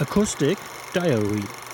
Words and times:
Acoustic 0.00 0.58
Diary. 0.92 1.67